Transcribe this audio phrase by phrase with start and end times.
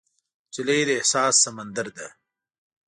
[0.47, 2.07] نجلۍ د احساس سمندر ده.